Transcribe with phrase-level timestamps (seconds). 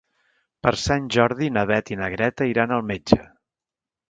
[0.67, 3.21] Per Sant Jordi na Beth i na Greta iran al metge.